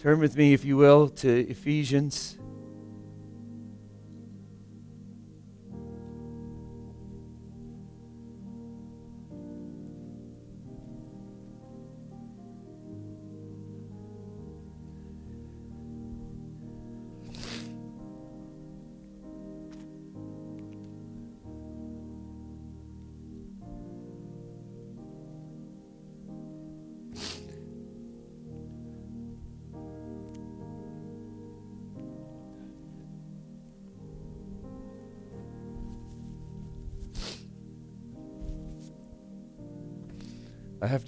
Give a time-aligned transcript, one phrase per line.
[0.00, 2.39] Turn with me, if you will, to Ephesians.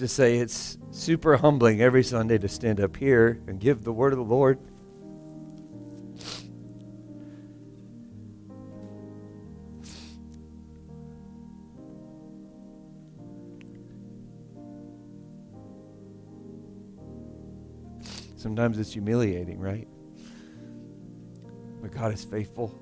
[0.03, 4.13] To say, it's super humbling every Sunday to stand up here and give the word
[4.13, 4.59] of the Lord.
[18.35, 19.87] Sometimes it's humiliating, right?
[21.81, 22.77] But God is faithful.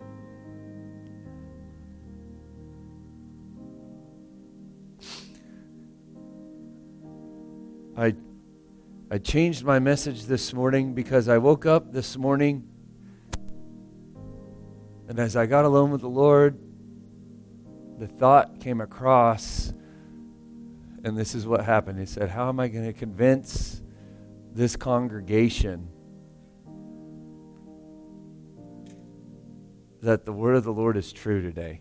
[9.13, 12.71] I changed my message this morning because I woke up this morning
[15.09, 16.57] and as I got alone with the Lord,
[17.99, 19.73] the thought came across,
[21.03, 21.99] and this is what happened.
[21.99, 23.83] He said, How am I going to convince
[24.55, 25.89] this congregation
[30.03, 31.81] that the word of the Lord is true today?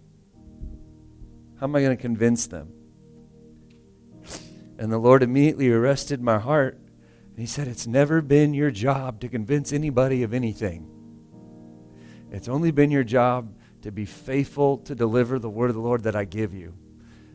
[1.59, 2.73] How am I going to convince them?
[4.79, 6.79] And the Lord immediately arrested my heart.
[7.39, 10.85] He said, It's never been your job to convince anybody of anything.
[12.31, 16.03] It's only been your job to be faithful to deliver the word of the Lord
[16.03, 16.73] that I give you.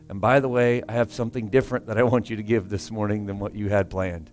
[0.07, 2.91] And by the way, I have something different that I want you to give this
[2.91, 4.29] morning than what you had planned.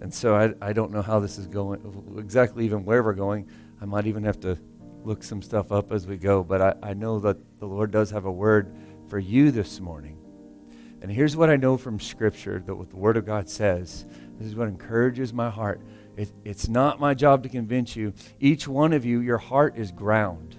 [0.00, 3.50] And so I, I don't know how this is going, exactly even where we're going.
[3.82, 4.58] I might even have to
[5.06, 6.42] look some stuff up as we go.
[6.42, 8.74] But I, I know that the Lord does have a word
[9.08, 10.18] for you this morning.
[11.00, 14.06] And here's what I know from Scripture that what the Word of God says.
[14.38, 15.80] This is what encourages my heart.
[16.16, 18.12] It, it's not my job to convince you.
[18.40, 20.56] Each one of you, your heart is ground.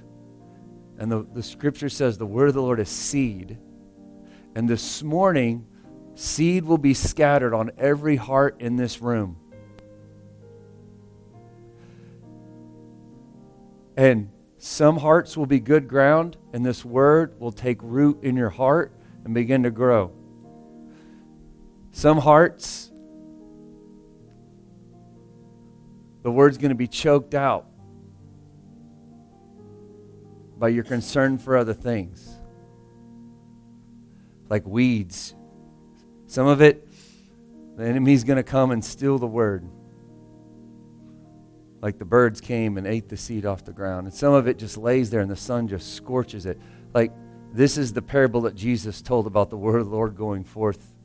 [0.98, 3.58] And the, the Scripture says the Word of the Lord is seed.
[4.56, 5.68] And this morning,
[6.16, 9.38] Seed will be scattered on every heart in this room.
[13.96, 18.50] And some hearts will be good ground, and this word will take root in your
[18.50, 20.12] heart and begin to grow.
[21.92, 22.92] Some hearts,
[26.24, 27.66] the word's going to be choked out
[30.58, 32.28] by your concern for other things,
[34.50, 35.36] like weeds
[36.28, 36.86] some of it,
[37.78, 39.68] the enemy's going to come and steal the word.
[41.82, 44.08] Like the birds came and ate the seed off the ground.
[44.08, 46.60] And some of it just lays there and the sun just scorches it.
[46.94, 47.12] Like
[47.54, 50.96] this is the parable that Jesus told about the word of the Lord going forth.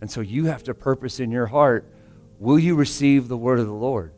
[0.00, 1.92] And so you have to purpose in your heart
[2.38, 4.12] will you receive the word of the Lord?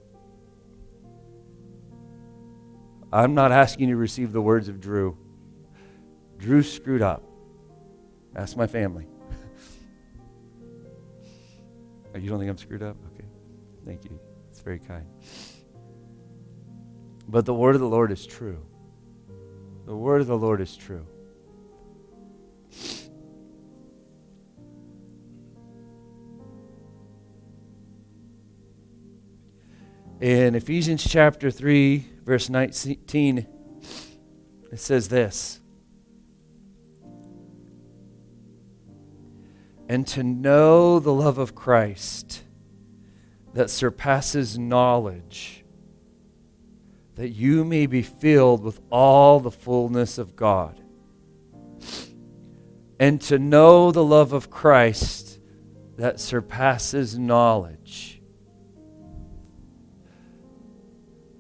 [3.13, 5.17] I'm not asking you to receive the words of Drew.
[6.37, 7.23] Drew screwed up.
[8.37, 9.07] Ask my family.
[12.15, 12.97] Oh, you don't think I'm screwed up?
[13.13, 13.29] Okay.
[13.85, 14.19] Thank you.
[14.51, 15.05] It's very kind.
[17.29, 18.65] But the word of the Lord is true.
[19.87, 21.07] The word of the Lord is true.
[30.21, 33.47] In Ephesians chapter 3, verse 19,
[34.73, 35.61] it says this
[39.89, 42.43] and to know the love of Christ
[43.55, 45.58] that surpasses knowledge,
[47.19, 50.81] that you may be filled with all the fullness of God.
[53.01, 55.41] And to know the love of Christ
[55.97, 58.23] that surpasses knowledge.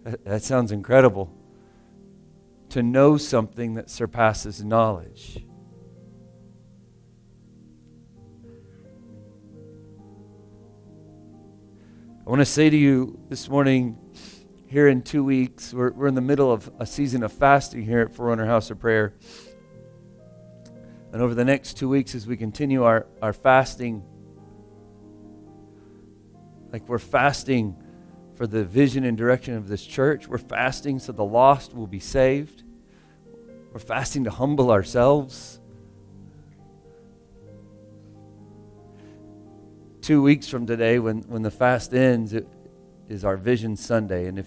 [0.02, 1.32] That sounds incredible.
[2.70, 5.46] To know something that surpasses knowledge.
[12.26, 13.96] I want to say to you this morning,
[14.68, 18.00] here in two weeks, we're, we're in the middle of a season of fasting here
[18.00, 19.14] at Forerunner House of Prayer.
[21.10, 24.02] And over the next two weeks, as we continue our, our fasting,
[26.70, 27.82] like we're fasting
[28.34, 31.98] for the vision and direction of this church, we're fasting so the lost will be
[31.98, 32.62] saved.
[33.72, 35.60] We're fasting to humble ourselves.
[40.02, 42.46] Two weeks from today, when, when the fast ends, it
[43.08, 44.26] is our Vision Sunday.
[44.26, 44.46] And if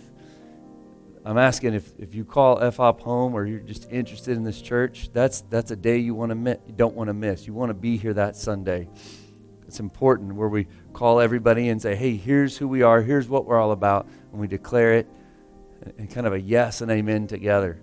[1.24, 5.10] I'm asking if, if you call FHOP home or you're just interested in this church,
[5.14, 7.46] that's, that's a day you, wanna mi- you don't want to miss.
[7.46, 8.90] You want to be here that Sunday.
[9.68, 13.46] It's important where we call everybody and say, hey, here's who we are, here's what
[13.46, 15.08] we're all about, and we declare it
[15.98, 17.80] and kind of a yes and amen together.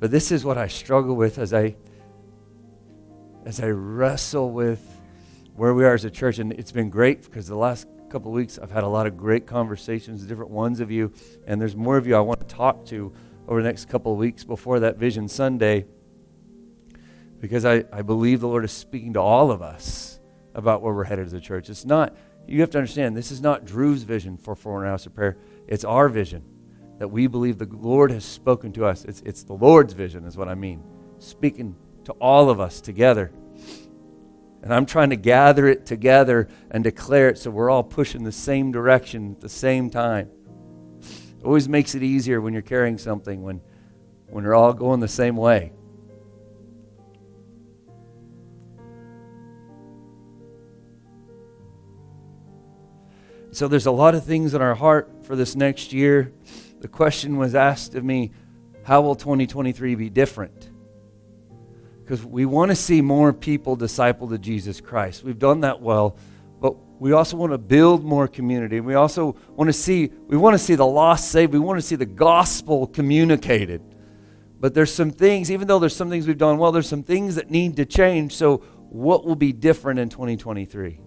[0.00, 1.76] But this is what I struggle with as I
[3.46, 4.80] as I wrestle with
[5.56, 6.38] where we are as a church.
[6.38, 9.46] And it's been great because the last couple weeks I've had a lot of great
[9.46, 11.12] conversations, different ones of you,
[11.46, 13.12] and there's more of you I want to talk to
[13.46, 15.86] over the next couple of weeks before that Vision Sunday.
[17.40, 20.18] Because I, I believe the Lord is speaking to all of us
[20.54, 21.70] about where we're headed as a church.
[21.70, 22.16] It's not,
[22.46, 25.36] you have to understand, this is not Drew's vision for Forerunner House of Prayer.
[25.68, 26.42] It's our vision
[26.98, 29.04] that we believe the Lord has spoken to us.
[29.04, 30.82] It's, it's the Lord's vision, is what I mean.
[31.18, 33.30] Speaking to all of us together.
[34.62, 38.32] And I'm trying to gather it together and declare it so we're all pushing the
[38.32, 40.30] same direction at the same time.
[41.00, 43.60] It always makes it easier when you're carrying something, when,
[44.28, 45.72] when you're all going the same way.
[53.52, 56.32] So there's a lot of things in our heart for this next year.
[56.80, 58.32] The question was asked of me
[58.84, 60.67] how will 2023 be different?
[62.08, 65.22] Because we want to see more people disciple to Jesus Christ.
[65.22, 66.16] We've done that well,
[66.58, 68.80] but we also want to build more community.
[68.80, 71.52] We also want to see we want to see the lost saved.
[71.52, 73.82] We want to see the gospel communicated.
[74.58, 77.34] But there's some things, even though there's some things we've done well, there's some things
[77.34, 78.34] that need to change.
[78.34, 78.56] So
[78.88, 81.00] what will be different in 2023?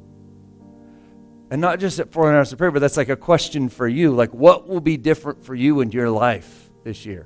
[1.49, 4.11] And not just at Forerunner House of Prayer, but that's like a question for you.
[4.11, 7.25] Like, what will be different for you in your life this year?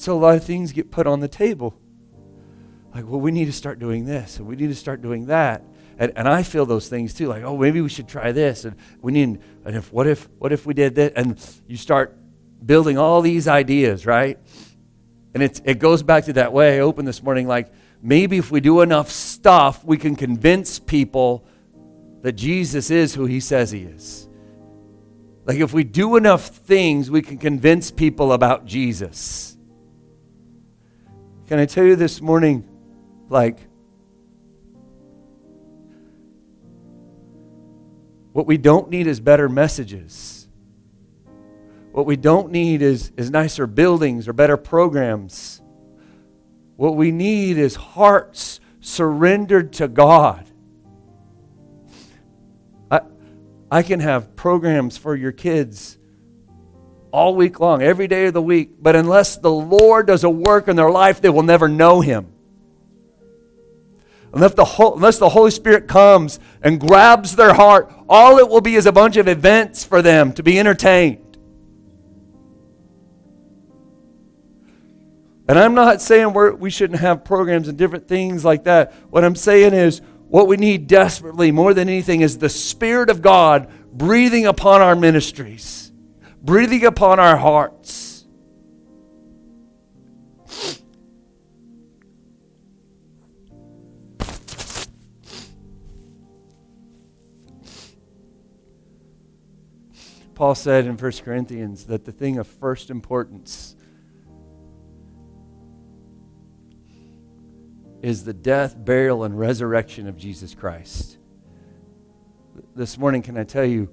[0.00, 1.78] So a lot of things get put on the table.
[2.94, 5.62] Like, well, we need to start doing this, and we need to start doing that.
[5.98, 7.28] And, and I feel those things too.
[7.28, 9.42] Like, oh, maybe we should try this, and we need.
[9.66, 11.12] And if what if what if we did that?
[11.16, 12.16] And you start
[12.64, 14.38] building all these ideas, right?
[15.34, 17.46] And it's it goes back to that way I opened this morning.
[17.46, 17.70] Like,
[18.00, 21.44] maybe if we do enough stuff, we can convince people
[22.22, 24.30] that Jesus is who he says he is.
[25.44, 29.58] Like if we do enough things, we can convince people about Jesus.
[31.50, 32.64] Can I tell you this morning,
[33.28, 33.58] like,
[38.32, 40.46] what we don't need is better messages.
[41.90, 45.60] What we don't need is, is nicer buildings or better programs.
[46.76, 50.48] What we need is hearts surrendered to God.
[52.92, 53.00] I,
[53.72, 55.98] I can have programs for your kids
[57.12, 60.68] all week long, every day of the week, but unless the Lord does a work
[60.68, 62.32] in their life, they will never know Him.
[64.32, 68.76] Unless the, unless the Holy Spirit comes and grabs their heart, all it will be
[68.76, 71.30] is a bunch of events for them to be entertained.
[75.48, 78.92] And I'm not saying we're, we shouldn't have programs and different things like that.
[79.10, 83.20] What I'm saying is, what we need desperately, more than anything, is the Spirit of
[83.20, 85.89] God breathing upon our ministries,
[86.42, 88.24] breathing upon our hearts.
[100.34, 103.76] Paul said in 1 Corinthians that the thing of first importance
[108.00, 111.18] is the death, burial, and resurrection of Jesus Christ.
[112.74, 113.90] This morning, can I tell you,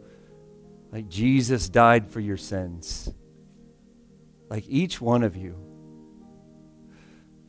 [0.92, 3.12] like Jesus died for your sins?
[4.50, 5.56] Like each one of you.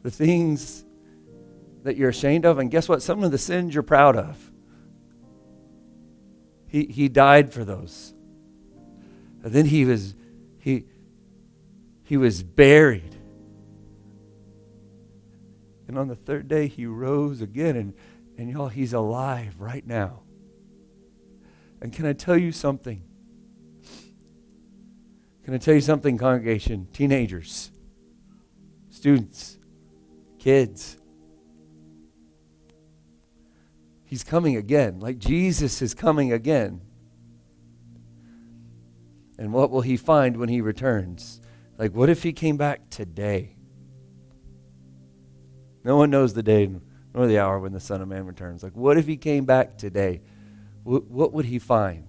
[0.03, 0.85] The things
[1.85, 3.03] that you're ashamed of, and guess what?
[3.03, 4.51] Some of the sins you're proud of.
[6.67, 8.13] He, he died for those.
[9.43, 10.15] And then he was
[10.59, 10.85] he
[12.03, 13.15] he was buried.
[15.89, 17.75] And on the third day, he rose again.
[17.75, 17.95] And,
[18.37, 20.21] and y'all, he's alive right now.
[21.81, 23.03] And can I tell you something?
[25.49, 26.89] Can I tell you something, congregation?
[26.93, 27.71] Teenagers,
[28.91, 29.57] students,
[30.39, 30.99] kids.
[34.05, 35.01] He's coming again.
[35.01, 36.83] Like Jesus is coming again.
[39.39, 41.41] And what will he find when he returns?
[41.79, 43.57] Like, what if he came back today?
[45.83, 46.71] No one knows the day
[47.15, 48.63] nor the hour when the Son of Man returns.
[48.63, 50.21] Like, what if he came back today?
[50.83, 52.08] What, what would he find?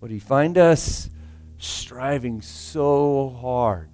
[0.00, 1.10] Would He find us
[1.58, 3.90] striving so hard?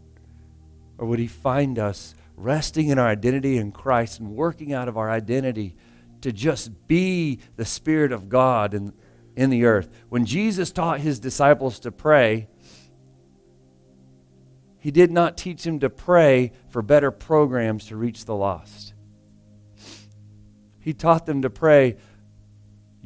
[0.98, 4.96] Or would He find us resting in our identity in Christ and working out of
[4.96, 5.74] our identity
[6.20, 8.92] to just be the Spirit of God in,
[9.36, 9.90] in the earth?
[10.08, 12.48] When Jesus taught His disciples to pray,
[14.78, 18.94] He did not teach them to pray for better programs to reach the lost.
[20.78, 21.96] He taught them to pray,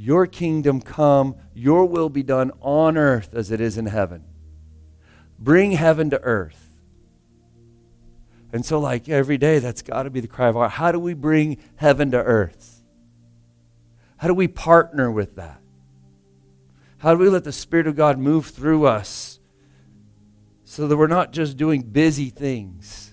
[0.02, 4.24] Your kingdom come, your will be done on earth as it is in heaven.
[5.38, 6.80] Bring heaven to earth.
[8.50, 10.72] And so, like every day, that's got to be the cry of our heart.
[10.72, 12.82] How do we bring heaven to earth?
[14.16, 15.60] How do we partner with that?
[16.96, 19.38] How do we let the Spirit of God move through us
[20.64, 23.09] so that we're not just doing busy things?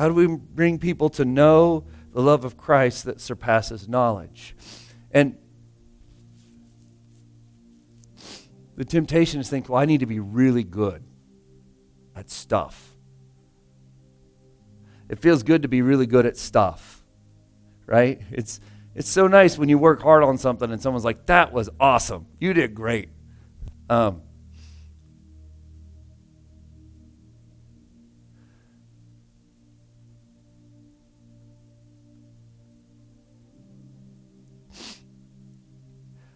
[0.00, 4.56] How do we bring people to know the love of Christ that surpasses knowledge?
[5.10, 5.36] And
[8.76, 11.04] the temptation is to think, well, I need to be really good
[12.16, 12.96] at stuff.
[15.10, 17.04] It feels good to be really good at stuff,
[17.84, 18.22] right?
[18.30, 18.58] It's,
[18.94, 22.24] it's so nice when you work hard on something and someone's like, that was awesome.
[22.38, 23.10] You did great.
[23.90, 24.22] Um,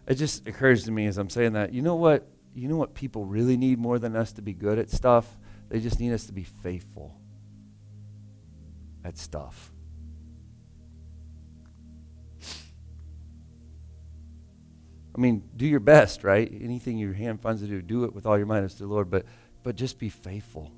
[0.07, 2.27] it just occurs to me as I'm saying that, you know what?
[2.53, 5.27] You know what people really need more than us to be good at stuff?
[5.69, 7.19] They just need us to be faithful
[9.03, 9.71] at stuff.
[15.15, 16.51] I mean, do your best, right?
[16.61, 18.89] Anything your hand finds to do, do it with all your might as to the
[18.89, 19.25] Lord, but
[19.65, 20.71] but just be faithful.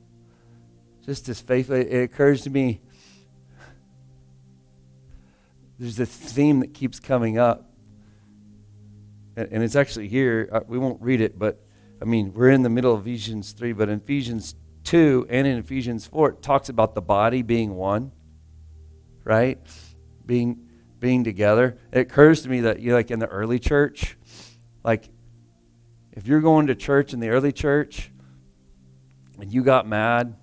[1.06, 1.76] Just as faithful.
[1.76, 2.82] It occurs to me
[5.78, 7.70] there's a theme that keeps coming up
[9.38, 10.50] and, and it's actually here.
[10.52, 11.64] Uh, we won't read it, but
[12.02, 15.58] I mean, we're in the middle of Ephesians 3, but in Ephesians 2 and in
[15.58, 18.12] Ephesians 4, it talks about the body being one,
[19.24, 19.60] right?
[20.26, 20.64] Being
[21.00, 21.78] being together.
[21.92, 24.18] It occurs to me that you know, like in the early church,
[24.84, 25.10] like
[26.12, 28.12] if you're going to church in the early church
[29.40, 30.36] and you got mad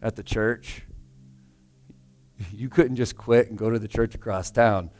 [0.00, 0.82] at the church,
[2.50, 4.90] you couldn't just quit and go to the church across town,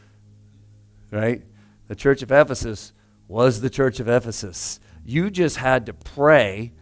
[1.10, 1.42] right?
[1.88, 2.92] The church of Ephesus
[3.30, 4.80] was the church of Ephesus.
[5.04, 6.72] You just had to pray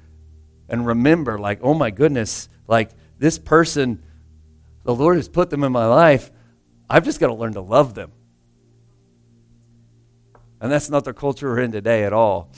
[0.66, 4.02] and remember, like, oh my goodness, like this person,
[4.82, 6.30] the Lord has put them in my life.
[6.88, 8.12] I've just got to learn to love them.
[10.58, 12.50] And that's not the culture we're in today at all.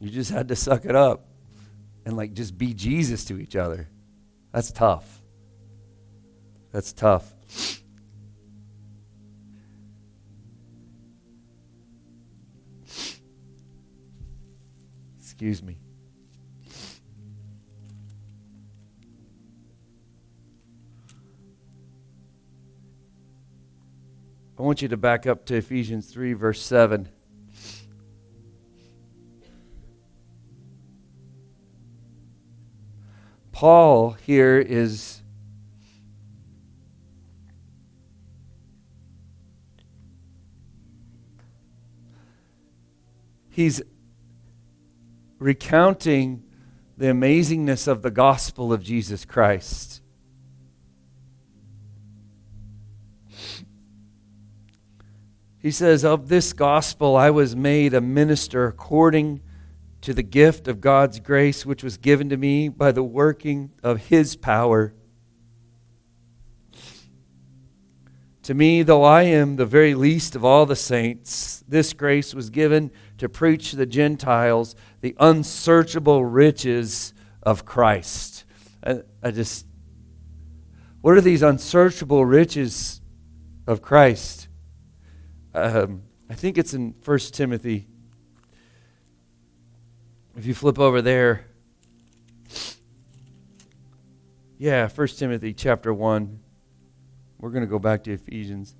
[0.00, 1.26] You just had to suck it up
[2.06, 3.88] and like just be Jesus to each other.
[4.52, 5.20] That's tough.
[6.70, 7.34] That's tough.
[15.38, 15.78] Excuse me.
[24.58, 27.08] I want you to back up to Ephesians 3, verse 7.
[33.52, 35.22] Paul here is
[43.50, 43.80] he's
[45.38, 46.42] recounting
[46.96, 50.02] the amazingness of the gospel of Jesus Christ.
[55.60, 59.40] He says, Of this gospel I was made a minister according
[60.00, 64.06] to the gift of God's grace, which was given to me by the working of
[64.06, 64.94] his power.
[68.44, 72.48] To me, though I am the very least of all the saints, this grace was
[72.48, 78.44] given to preach to the Gentiles the unsearchable riches of Christ.
[78.84, 79.66] I, I just,
[81.00, 83.00] what are these unsearchable riches
[83.66, 84.48] of Christ?
[85.54, 87.88] Um, I think it's in 1 Timothy.
[90.36, 91.46] If you flip over there,
[94.58, 96.40] yeah, 1 Timothy chapter 1.
[97.38, 98.74] We're going to go back to Ephesians.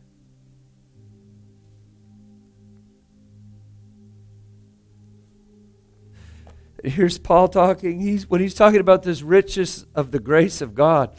[6.84, 8.00] Here's Paul talking.
[8.00, 11.10] He's, when he's talking about this riches of the grace of God,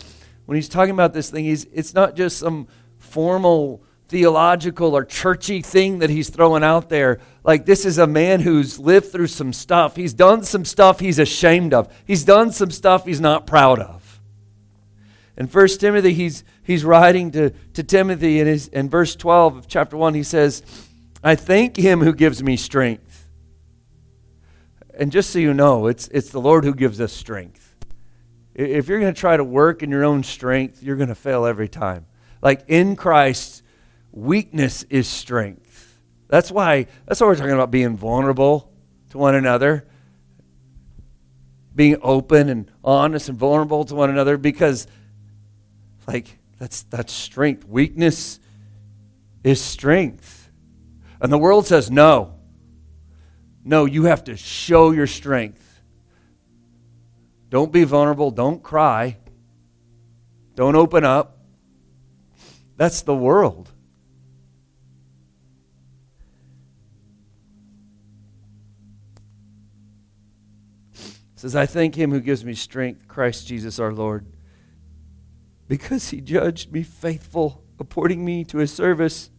[0.45, 5.61] when he's talking about this thing, he's, it's not just some formal theological or churchy
[5.61, 7.19] thing that he's throwing out there.
[7.43, 9.95] Like, this is a man who's lived through some stuff.
[9.95, 14.21] He's done some stuff he's ashamed of, he's done some stuff he's not proud of.
[15.37, 19.95] In 1 Timothy, he's, he's writing to, to Timothy, in, in verse 12 of chapter
[19.95, 20.63] 1, he says,
[21.23, 23.08] I thank him who gives me strength.
[24.99, 27.73] And just so you know, it's, it's the Lord who gives us strength.
[28.53, 31.45] If you're going to try to work in your own strength, you're going to fail
[31.45, 32.05] every time.
[32.41, 33.63] Like in Christ,
[34.11, 36.01] weakness is strength.
[36.27, 38.73] That's why, that's why we're talking about being vulnerable
[39.11, 39.87] to one another,
[41.73, 44.85] being open and honest and vulnerable to one another, because,
[46.07, 47.65] like, that's, that's strength.
[47.65, 48.41] Weakness
[49.45, 50.51] is strength.
[51.21, 52.38] And the world says, no.
[53.63, 55.81] No, you have to show your strength.
[57.49, 58.31] Don't be vulnerable.
[58.31, 59.17] Don't cry.
[60.55, 61.39] Don't open up.
[62.77, 63.71] That's the world.
[71.39, 74.25] says, I thank him who gives me strength, Christ Jesus our Lord,
[75.69, 79.29] because he judged me faithful, appointing me to his service.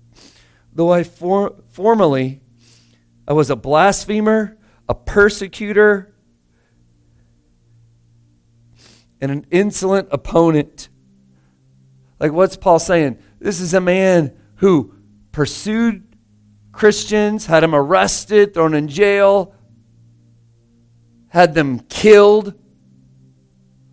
[0.73, 2.41] Though I for- formerly
[3.31, 4.59] I was a blasphemer,
[4.89, 6.13] a persecutor,
[9.21, 10.89] and an insolent opponent.
[12.19, 13.19] Like, what's Paul saying?
[13.39, 14.97] This is a man who
[15.31, 16.03] pursued
[16.73, 19.55] Christians, had them arrested, thrown in jail,
[21.29, 22.55] had them killed.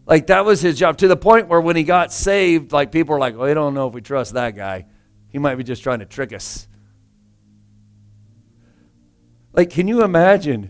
[0.08, 3.14] Like that was his job to the point where when he got saved, like people
[3.14, 4.88] were like, well, we don't know if we trust that guy.
[5.30, 6.68] He might be just trying to trick us.
[9.58, 10.70] Like, can you imagine?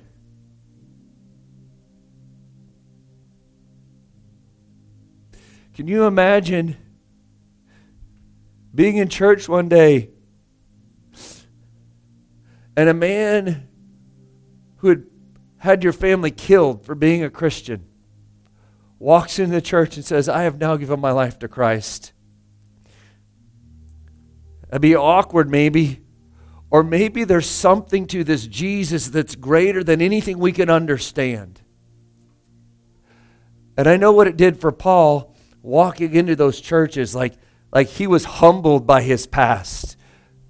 [5.74, 6.77] Can you imagine
[8.74, 10.12] being in church one day
[12.77, 13.67] and a man
[14.77, 15.03] who had
[15.58, 17.86] had your family killed for being a Christian
[19.00, 22.13] walks into the church and says, I have now given my life to Christ.
[24.69, 26.07] It'd be awkward, maybe.
[26.69, 31.62] Or maybe there's something to this Jesus that's greater than anything we can understand.
[33.77, 37.34] And I know what it did for Paul walking into those churches, like,
[37.71, 39.97] like he was humbled by his past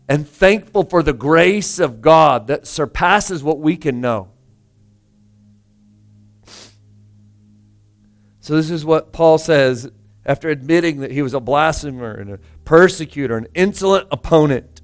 [0.08, 4.30] and thankful for the grace of God that surpasses what we can know.
[8.40, 9.92] So, this is what Paul says
[10.26, 14.77] after admitting that he was a blasphemer and a persecutor, an insolent opponent.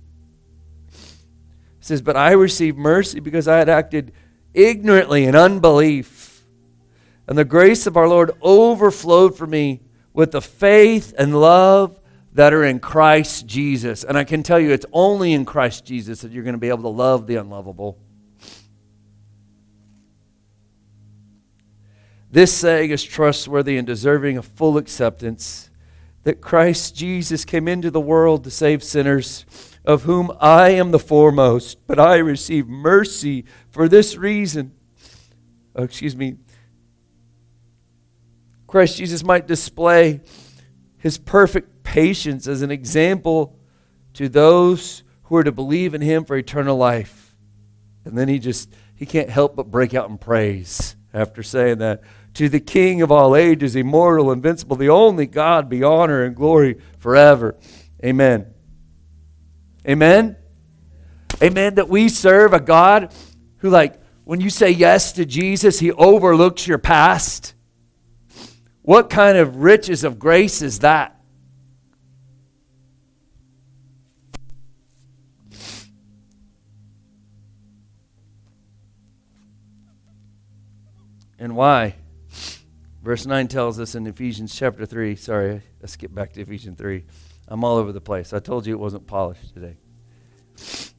[1.83, 4.13] Says, But I received mercy because I had acted
[4.53, 6.45] ignorantly in unbelief.
[7.27, 9.81] And the grace of our Lord overflowed for me
[10.13, 11.99] with the faith and love
[12.31, 14.05] that are in Christ Jesus.
[14.05, 16.69] And I can tell you, it's only in Christ Jesus that you're going to be
[16.69, 17.97] able to love the unlovable.
[22.31, 25.69] This saying is trustworthy and deserving of full acceptance
[26.23, 29.45] that Christ Jesus came into the world to save sinners,
[29.85, 34.73] of whom I am the foremost, but I receive mercy for this reason.
[35.75, 36.37] Oh, excuse me.
[38.67, 40.21] Christ Jesus might display
[40.97, 43.59] his perfect patience as an example
[44.13, 47.35] to those who are to believe in him for eternal life.
[48.05, 52.01] And then he just he can't help but break out in praise after saying that
[52.35, 56.79] to the King of all ages, immortal, invincible, the only God, be honor and glory
[56.97, 57.55] forever.
[58.03, 58.52] Amen.
[59.87, 60.37] Amen.
[61.41, 61.75] Amen.
[61.75, 63.13] That we serve a God
[63.57, 67.53] who, like, when you say yes to Jesus, he overlooks your past.
[68.81, 71.19] What kind of riches of grace is that?
[81.43, 81.95] And why?
[83.01, 85.17] Verse 9 tells us in Ephesians chapter 3.
[85.17, 87.03] Sorry, let's skip back to Ephesians 3.
[87.47, 88.33] I'm all over the place.
[88.33, 89.77] I told you it wasn't polished today.
[90.55, 90.93] It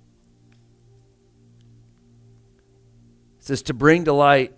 [3.38, 4.54] says, to bring to light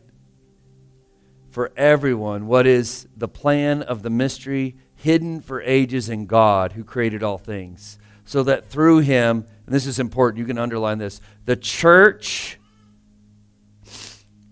[1.50, 6.84] for everyone what is the plan of the mystery hidden for ages in God who
[6.84, 11.20] created all things, so that through him, and this is important, you can underline this,
[11.44, 12.58] the church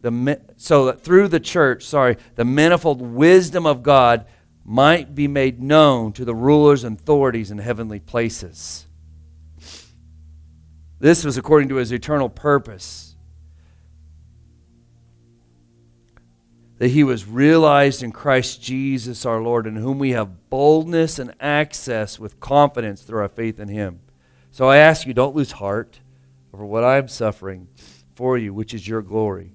[0.05, 4.27] the, so that through the church, sorry, the manifold wisdom of God
[4.65, 8.87] might be made known to the rulers and authorities in heavenly places.
[10.99, 13.15] This was according to his eternal purpose.
[16.79, 21.35] That he was realized in Christ Jesus our Lord, in whom we have boldness and
[21.41, 24.01] access with confidence through our faith in him.
[24.51, 26.01] So I ask you, don't lose heart
[26.53, 27.69] over what I am suffering
[28.15, 29.53] for you, which is your glory.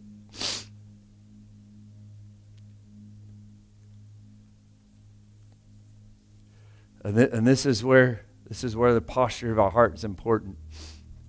[7.04, 10.04] And, th- and this is where this is where the posture of our heart is
[10.04, 10.58] important.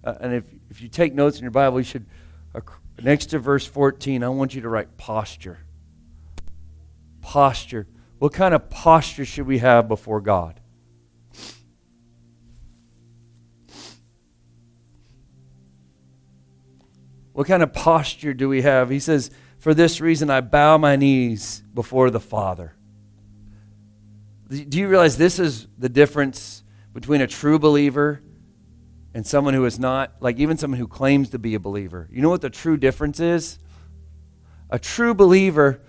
[0.02, 2.06] Uh, and if, if you take notes in your Bible, you should,
[2.54, 2.60] uh,
[3.02, 5.58] next to verse 14, I want you to write posture.
[7.20, 7.86] Posture.
[8.18, 10.60] What kind of posture should we have before God?
[17.34, 18.88] What kind of posture do we have?
[18.88, 22.74] He says, For this reason I bow my knees before the Father.
[24.50, 28.20] Do you realize this is the difference between a true believer
[29.14, 32.08] and someone who is not, like even someone who claims to be a believer?
[32.10, 33.60] You know what the true difference is?
[34.68, 35.80] A true believer,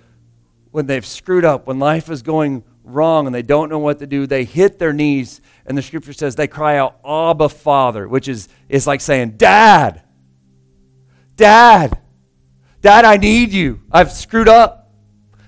[0.69, 4.05] when they've screwed up, when life is going wrong and they don't know what to
[4.05, 8.27] do, they hit their knees, and the scripture says they cry out, Abba, Father, which
[8.27, 10.03] is, is like saying, Dad,
[11.35, 11.97] Dad,
[12.79, 13.81] Dad, I need you.
[13.91, 14.91] I've screwed up.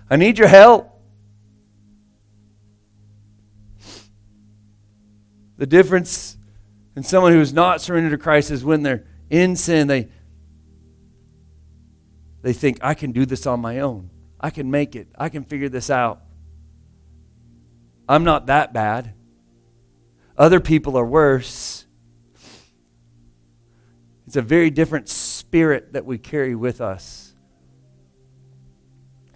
[0.10, 0.92] I need your help.
[5.57, 6.37] The difference
[6.95, 10.09] in someone who is not surrendered to Christ is when they're in sin, they,
[12.41, 14.09] they think, I can do this on my own.
[14.39, 15.07] I can make it.
[15.17, 16.21] I can figure this out.
[18.07, 19.13] I'm not that bad.
[20.37, 21.85] Other people are worse.
[24.27, 27.33] It's a very different spirit that we carry with us.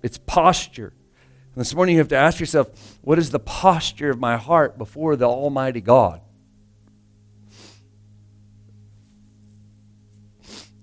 [0.04, 0.94] It's posture.
[1.58, 4.78] And this morning you have to ask yourself, what is the posture of my heart
[4.78, 6.22] before the Almighty God?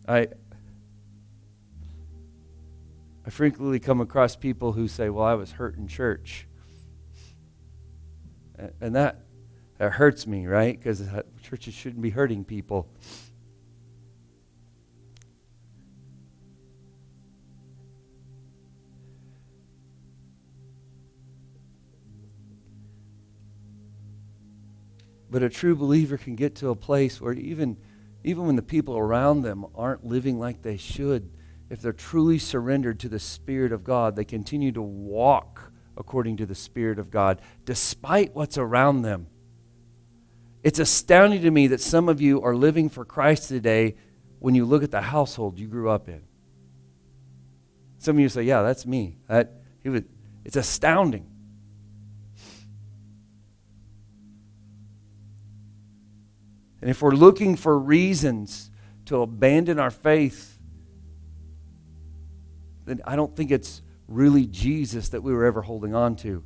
[0.09, 0.27] I
[3.25, 6.49] I frequently come across people who say, "Well, I was hurt in church,"
[8.81, 9.21] and that
[9.79, 10.77] that hurts me, right?
[10.77, 12.89] Because uh, churches shouldn't be hurting people.
[25.35, 27.77] But a true believer can get to a place where even,
[28.23, 31.29] even when the people around them aren't living like they should,
[31.68, 36.47] if they're truly surrendered to the Spirit of God, they continue to walk according to
[36.47, 39.27] the Spirit of God, despite what's around them.
[40.62, 43.97] It's astounding to me that some of you are living for Christ today
[44.38, 46.23] when you look at the household you grew up in.
[47.99, 49.18] Some of you say, Yeah, that's me.
[49.27, 49.53] That,
[49.85, 50.03] was,
[50.44, 51.29] it's astounding.
[56.85, 58.70] And if we're looking for reasons
[59.07, 60.59] to abandon our faith,
[62.85, 66.44] then I don't think it's really Jesus that we were ever holding on to.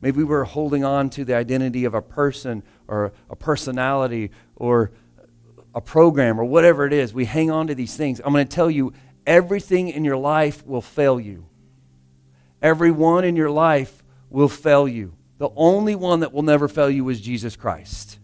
[0.00, 4.92] Maybe we were holding on to the identity of a person or a personality or
[5.74, 7.12] a program or whatever it is.
[7.12, 8.20] We hang on to these things.
[8.24, 8.92] I'm going to tell you
[9.26, 11.48] everything in your life will fail you.
[12.62, 15.16] Everyone in your life will fail you.
[15.38, 18.17] The only one that will never fail you is Jesus Christ.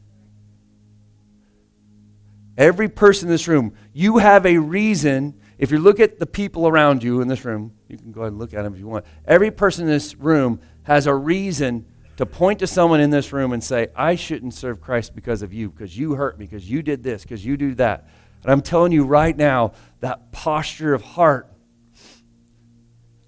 [2.57, 5.41] Every person in this room, you have a reason.
[5.59, 8.33] If you look at the people around you in this room, you can go ahead
[8.33, 9.05] and look at them if you want.
[9.27, 11.87] Every person in this room has a reason
[12.17, 15.53] to point to someone in this room and say, I shouldn't serve Christ because of
[15.53, 18.09] you, because you hurt me, because you did this, because you do that.
[18.45, 21.51] And I'm telling you right now, that posture of heart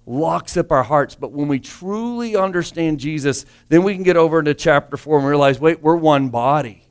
[0.05, 1.15] locks up our hearts.
[1.15, 5.27] But when we truly understand Jesus, then we can get over into chapter 4 and
[5.27, 6.86] realize, wait, we're one body.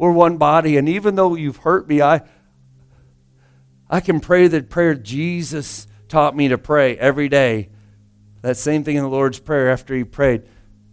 [0.00, 0.78] We're one body.
[0.78, 2.22] And even though you've hurt me, I,
[3.90, 7.68] I can pray the prayer Jesus taught me to pray every day.
[8.40, 10.44] That same thing in the Lord's Prayer after he prayed,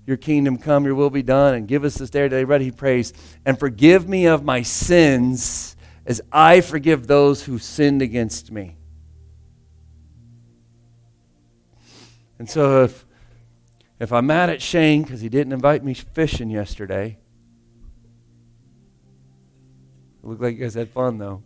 [0.06, 2.60] Your kingdom come, your will be done, and give us this day today bread.
[2.60, 3.14] He prays,
[3.46, 8.76] and forgive me of my sins as I forgive those who sinned against me.
[12.40, 13.06] And so if,
[14.02, 17.20] if I'm mad at Shane because he didn't invite me fishing yesterday,
[20.28, 21.42] Look like you guys had fun, though.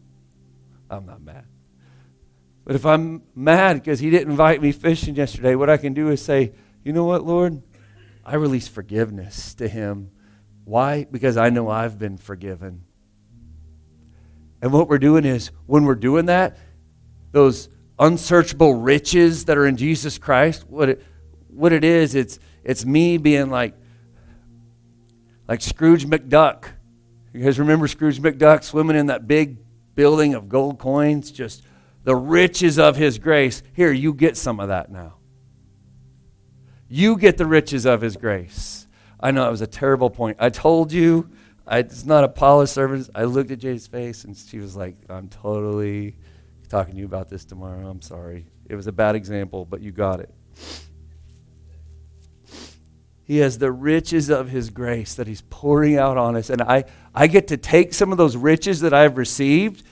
[0.90, 1.46] I'm not mad.
[2.66, 6.10] But if I'm mad because he didn't invite me fishing yesterday, what I can do
[6.10, 7.62] is say, you know what, Lord?
[8.26, 10.10] I release forgiveness to him.
[10.64, 11.04] Why?
[11.04, 12.86] Because I know I've been forgiven.
[14.64, 16.58] And what we're doing is, when we're doing that,
[17.34, 21.04] those unsearchable riches that are in Jesus Christ, what it,
[21.50, 23.76] what it is, it's, it's me being like,
[25.48, 26.66] like Scrooge McDuck
[27.34, 29.58] you guys remember Scrooge McDuck swimming in that big
[29.96, 31.32] building of gold coins?
[31.32, 31.64] Just
[32.04, 33.64] the riches of his grace.
[33.74, 35.16] Here, you get some of that now.
[36.90, 38.88] You get the riches of his grace.
[39.20, 40.38] I know it was a terrible point.
[40.40, 41.30] I told you
[41.66, 43.10] I, it's not a polished service.
[43.16, 46.18] I looked at Jay's face and she was like, I'm totally
[46.68, 47.88] talking to you about this tomorrow.
[47.88, 48.46] I'm sorry.
[48.68, 50.34] It was a bad example, but you got it.
[53.32, 56.50] He has the riches of His grace that He's pouring out on us.
[56.50, 56.84] And I,
[57.16, 59.86] I get to take some of those riches that I've received,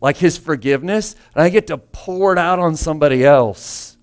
[0.00, 3.96] like His forgiveness, and I get to pour it out on somebody else.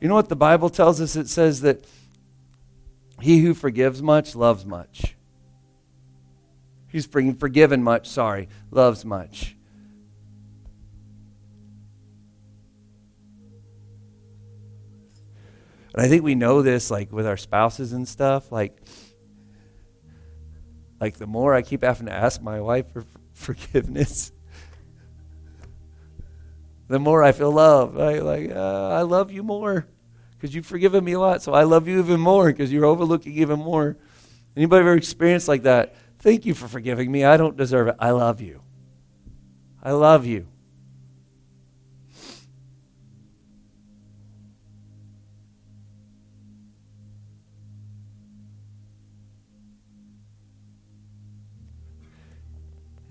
[0.00, 1.14] You know what the Bible tells us?
[1.14, 1.84] It says that
[3.20, 5.14] he who forgives much loves much.
[6.88, 9.54] He's forgiven much, sorry, loves much.
[15.94, 18.50] And I think we know this like with our spouses and stuff.
[18.50, 18.76] Like,
[21.00, 24.32] like the more I keep having to ask my wife for forgiveness,
[26.88, 27.94] the more I feel love.
[27.94, 28.22] Right?
[28.22, 29.86] Like, uh, I love you more
[30.32, 31.42] because you've forgiven me a lot.
[31.42, 33.96] So I love you even more because you're overlooking even more.
[34.56, 35.94] Anybody ever experienced like that?
[36.18, 37.24] Thank you for forgiving me.
[37.24, 37.96] I don't deserve it.
[38.00, 38.62] I love you.
[39.82, 40.48] I love you.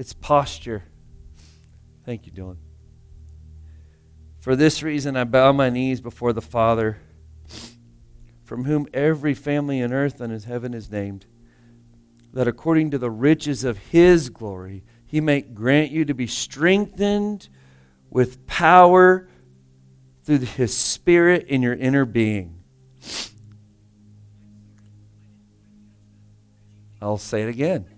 [0.03, 0.83] It's posture.
[2.05, 2.57] Thank you, Dylan.
[4.41, 6.97] For this reason, I bow my knees before the Father,
[8.43, 11.25] from whom every family in earth and in heaven is named,
[12.33, 17.47] that according to the riches of his glory, he may grant you to be strengthened
[18.09, 19.29] with power
[20.23, 22.61] through his Spirit in your inner being.
[27.01, 27.92] I'll say it again.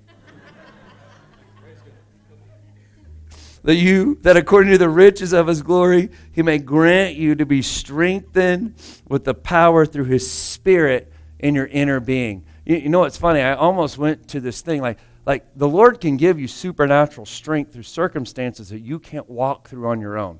[3.66, 7.48] That you that according to the riches of his glory he may grant you to
[7.48, 8.76] be strengthened
[9.08, 12.46] with the power through his spirit in your inner being.
[12.64, 13.42] You, you know what's funny?
[13.42, 17.74] I almost went to this thing like like the lord can give you supernatural strength
[17.74, 20.40] through circumstances that you can't walk through on your own.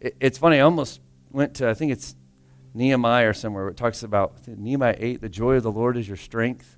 [0.00, 2.16] It, it's funny i almost went to i think it's
[2.74, 6.06] nehemiah or somewhere where it talks about nehemiah 8 the joy of the lord is
[6.06, 6.77] your strength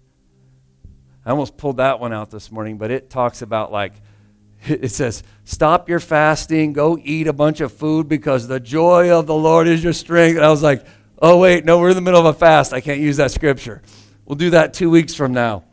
[1.24, 3.92] I almost pulled that one out this morning, but it talks about like,
[4.66, 9.26] it says, stop your fasting, go eat a bunch of food because the joy of
[9.26, 10.36] the Lord is your strength.
[10.36, 10.84] And I was like,
[11.20, 12.72] oh, wait, no, we're in the middle of a fast.
[12.72, 13.82] I can't use that scripture.
[14.24, 15.64] We'll do that two weeks from now.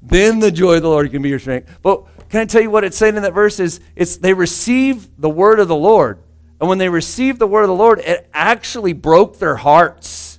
[0.00, 1.78] Then the joy of the Lord can be your strength.
[1.82, 5.08] But can I tell you what it's saying in that verse is it's they receive
[5.20, 6.22] the word of the Lord.
[6.60, 10.38] And when they received the word of the Lord, it actually broke their hearts.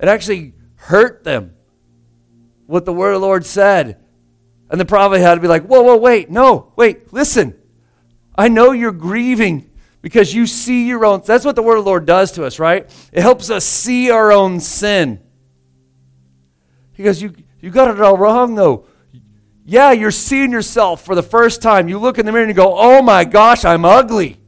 [0.00, 1.54] It actually hurt them
[2.68, 3.98] what the word of the Lord said.
[4.70, 7.54] And the prophet had to be like, whoa, whoa, wait, no, wait, listen.
[8.36, 9.70] I know you're grieving
[10.02, 11.22] because you see your own.
[11.24, 12.88] That's what the word of the Lord does to us, right?
[13.10, 15.20] It helps us see our own sin.
[16.92, 18.84] He goes, you, you got it all wrong, though.
[19.64, 21.88] Yeah, you're seeing yourself for the first time.
[21.88, 24.38] You look in the mirror and you go, oh my gosh, I'm ugly.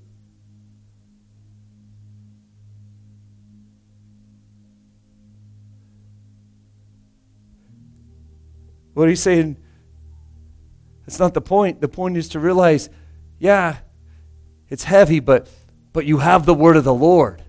[8.95, 9.57] What he's saying,
[11.07, 11.81] that's not the point.
[11.81, 12.91] The point is to realize,
[13.39, 13.79] yeah,
[14.69, 15.49] it's heavy, but
[15.93, 17.43] but you have the word of the Lord.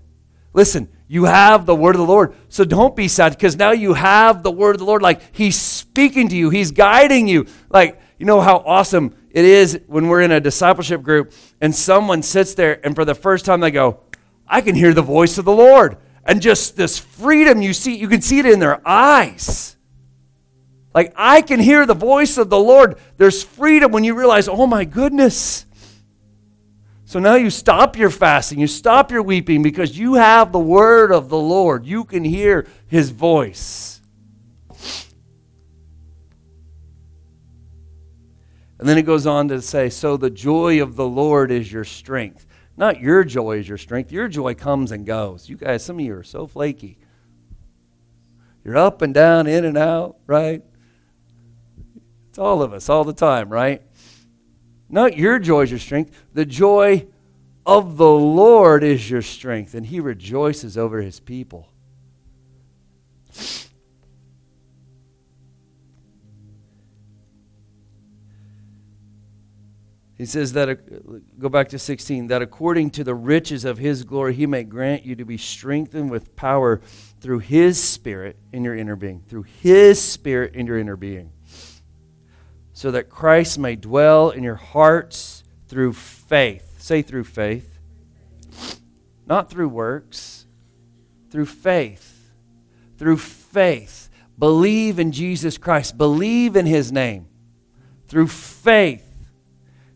[0.54, 2.34] Listen, you have the word of the Lord.
[2.49, 5.01] So don't be sad because now you have the word of the Lord.
[5.01, 7.45] Like he's speaking to you, he's guiding you.
[7.69, 12.21] Like, you know how awesome it is when we're in a discipleship group and someone
[12.21, 14.01] sits there and for the first time they go,
[14.47, 15.97] I can hear the voice of the Lord.
[16.25, 19.75] And just this freedom you see, you can see it in their eyes.
[20.93, 22.97] Like, I can hear the voice of the Lord.
[23.17, 25.65] There's freedom when you realize, oh my goodness.
[27.06, 31.12] So now you stop your fasting, you stop your weeping because you have the word
[31.12, 31.86] of the Lord.
[31.86, 34.01] You can hear his voice.
[38.80, 41.84] And then it goes on to say, So the joy of the Lord is your
[41.84, 42.47] strength.
[42.77, 44.12] Not your joy is your strength.
[44.12, 45.47] Your joy comes and goes.
[45.49, 46.97] You guys, some of you are so flaky.
[48.63, 50.63] You're up and down, in and out, right?
[52.32, 53.82] It's all of us, all the time, right?
[54.88, 56.17] Not your joy is your strength.
[56.34, 57.08] The joy
[57.65, 61.67] of the Lord is your strength, and He rejoices over His people.
[70.17, 74.36] He says that, go back to 16, that according to the riches of his glory,
[74.36, 76.80] he may grant you to be strengthened with power
[77.20, 79.24] through his spirit in your inner being.
[79.28, 81.32] Through his spirit in your inner being
[82.82, 86.82] so that Christ may dwell in your hearts through faith.
[86.82, 87.78] Say through faith.
[89.28, 90.48] Not through works,
[91.30, 92.32] through faith.
[92.98, 94.10] Through faith.
[94.39, 97.28] Believe in Jesus Christ, believe in his name.
[98.08, 99.30] Through faith,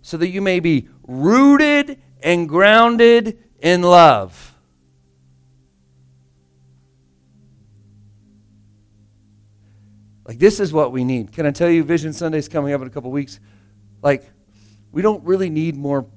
[0.04, 4.55] so that you may be rooted and grounded in love.
[10.26, 11.32] Like, this is what we need.
[11.32, 13.40] Can I tell you, Vision Sunday's coming up in a couple weeks?
[14.02, 14.30] Like,
[14.92, 16.08] we don't really need more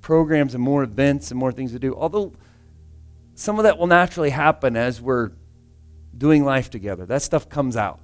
[0.00, 2.32] programs and more events and more things to do, although
[3.34, 5.30] some of that will naturally happen as we're
[6.16, 7.06] doing life together.
[7.06, 8.00] That stuff comes out.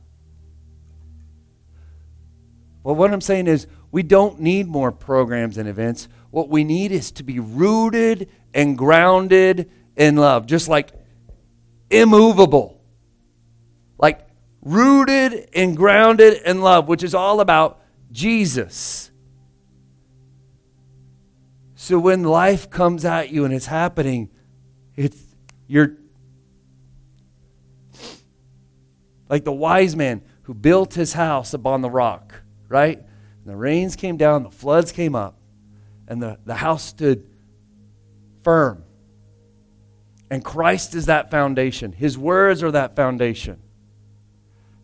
[2.85, 6.09] Well, what I'm saying is, we don't need more programs and events.
[6.31, 10.93] What we need is to be rooted and grounded in love, just like
[11.91, 12.78] immovable.
[14.69, 17.81] Rooted and grounded in love, which is all about
[18.13, 19.11] Jesus.
[21.75, 24.29] So when life comes at you and it's happening,
[24.95, 25.17] it's
[25.67, 25.97] you're
[29.31, 32.99] like the wise man who built his house upon the rock, right?
[32.99, 35.39] And the rains came down, the floods came up,
[36.07, 37.27] and the, the house stood
[38.43, 38.85] firm.
[40.31, 41.93] And Christ is that foundation.
[41.93, 43.63] His words are that foundation.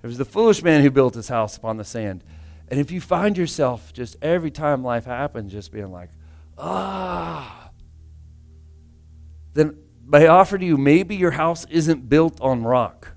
[0.04, 2.22] It was the foolish man who built his house upon the sand.
[2.68, 6.10] And if you find yourself just every time life happens, just being like,
[6.58, 7.70] ah,
[9.54, 9.78] then
[10.12, 13.12] I offer to you, maybe your house isn't built on rock.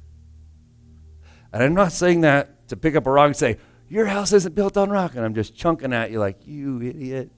[1.52, 3.58] And I'm not saying that to pick up a rock and say,
[3.90, 5.16] your house isn't built on rock.
[5.16, 7.30] And I'm just chunking at you like, you idiot.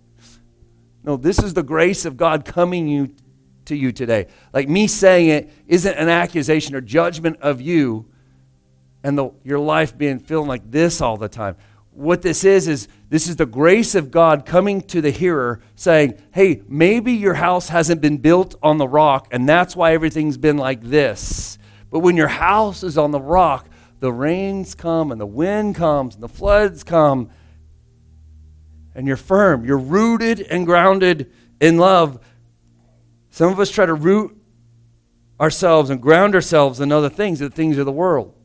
[1.04, 3.16] No, this is the grace of God coming you
[3.66, 4.28] to you today.
[4.54, 8.06] Like me saying it isn't an accusation or judgment of you
[9.04, 11.56] and the, your life being feeling like this all the time.
[11.92, 16.22] What this is, is this is the grace of God coming to the hearer saying,
[16.32, 20.58] hey, maybe your house hasn't been built on the rock, and that's why everything's been
[20.58, 21.58] like this.
[21.90, 23.68] But when your house is on the rock,
[24.00, 27.32] the rains come and the wind comes and the floods come,
[28.96, 29.66] and you're firm.
[29.66, 32.20] You're rooted and grounded in love.
[33.30, 34.36] Some of us try to root
[35.40, 38.36] ourselves and ground ourselves in other things, the things of the world.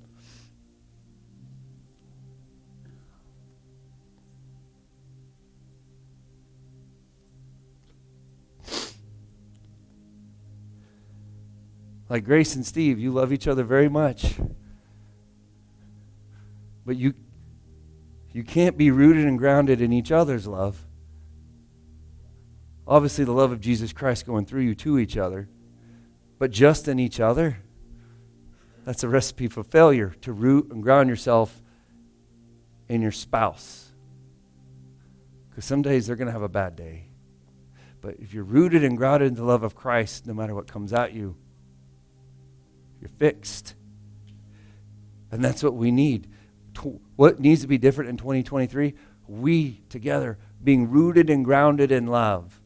[12.14, 14.36] Like Grace and Steve, you love each other very much.
[16.86, 17.12] But you,
[18.32, 20.86] you can't be rooted and grounded in each other's love.
[22.86, 25.48] Obviously, the love of Jesus Christ going through you to each other,
[26.38, 27.58] but just in each other,
[28.84, 31.60] that's a recipe for failure to root and ground yourself
[32.88, 33.90] in your spouse.
[35.50, 37.08] Because some days they're going to have a bad day.
[38.00, 40.92] But if you're rooted and grounded in the love of Christ, no matter what comes
[40.92, 41.34] at you,
[43.04, 43.74] you're fixed.
[45.30, 46.28] And that's what we need.
[47.16, 48.94] What needs to be different in 2023?
[49.28, 52.60] We together being rooted and grounded in love.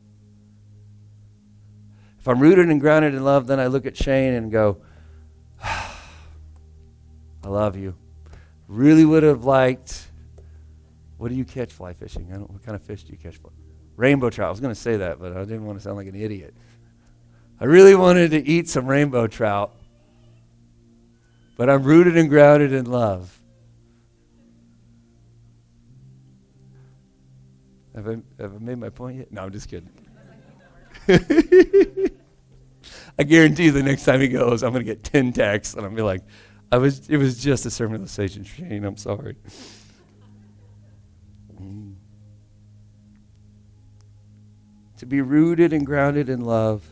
[2.19, 4.79] If I'm rooted and grounded in love, then I look at Shane and go,
[5.63, 5.89] I
[7.45, 7.97] love you.
[8.67, 10.09] Really would have liked.
[11.17, 12.31] What do you catch fly fishing?
[12.33, 12.51] I don't.
[12.51, 13.39] What kind of fish do you catch?
[13.97, 14.49] Rainbow trout.
[14.49, 16.55] I was going to say that, but I didn't want to sound like an idiot.
[17.61, 19.75] I really wanted to eat some rainbow trout,
[21.59, 23.37] but I'm rooted and grounded in love.
[27.97, 29.33] Have I, have I made my point yet?
[29.33, 29.91] No, I'm just kidding.
[33.19, 35.85] I guarantee you the next time he goes, I'm going to get 10 texts and
[35.85, 36.23] I'm be like,
[36.71, 38.85] I was, it was just a sermon illustration, Shane.
[38.85, 39.35] I'm sorry.
[41.61, 41.95] Mm.
[44.99, 46.89] To be rooted and grounded in love.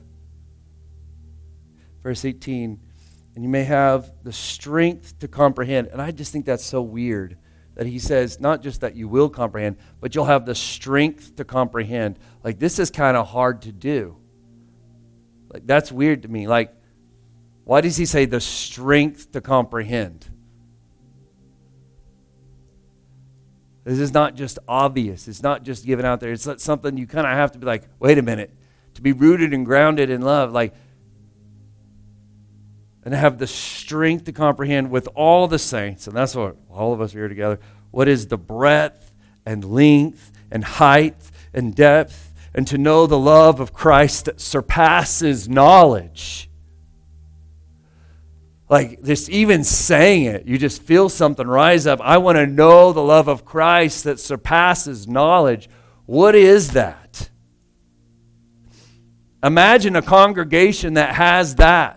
[2.02, 2.80] Verse 18
[3.36, 5.88] and you may have the strength to comprehend.
[5.88, 7.36] And I just think that's so weird
[7.74, 11.44] that he says not just that you will comprehend, but you'll have the strength to
[11.44, 12.18] comprehend.
[12.42, 14.16] Like, this is kind of hard to do.
[15.52, 16.48] Like, that's weird to me.
[16.48, 16.74] Like,
[17.64, 20.30] why does he say the strength to comprehend?
[23.84, 25.28] This is not just obvious.
[25.28, 26.32] It's not just given out there.
[26.32, 28.50] It's something you kind of have to be like, wait a minute.
[28.94, 30.74] To be rooted and grounded in love, like,
[33.06, 37.00] and have the strength to comprehend with all the saints, and that's what all of
[37.00, 37.60] us are here together,
[37.92, 39.14] what is the breadth
[39.46, 41.14] and length and height
[41.54, 46.50] and depth, and to know the love of Christ that surpasses knowledge.
[48.68, 52.00] Like just even saying it, you just feel something rise up.
[52.00, 55.70] I want to know the love of Christ that surpasses knowledge.
[56.06, 57.30] What is that?
[59.44, 61.95] Imagine a congregation that has that.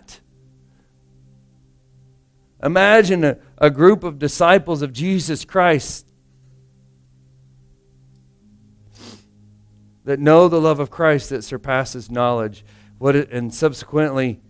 [2.62, 6.06] Imagine a, a group of disciples of Jesus Christ
[10.04, 12.66] that know the love of Christ that surpasses knowledge,
[12.98, 14.42] what it, and subsequently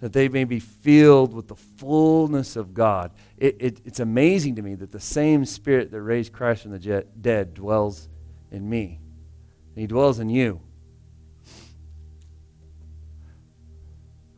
[0.00, 3.10] that they may be filled with the fullness of God.
[3.38, 7.04] It, it, it's amazing to me that the same Spirit that raised Christ from the
[7.20, 8.08] dead dwells
[8.50, 9.00] in me.
[9.74, 10.60] And He dwells in you.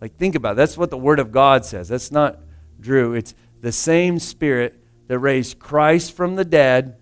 [0.00, 0.56] Like, think about it.
[0.56, 1.88] That's what the Word of God says.
[1.88, 2.38] That's not
[2.80, 3.14] Drew.
[3.14, 6.96] It's the same Spirit that raised Christ from the dead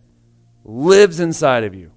[0.64, 1.90] lives inside of you.